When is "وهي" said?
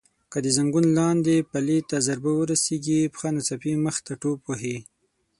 4.45-4.77